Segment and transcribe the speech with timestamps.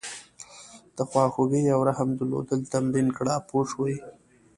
[0.95, 3.95] د خواخوږۍ او رحم درلودل تمرین کړه پوه شوې!.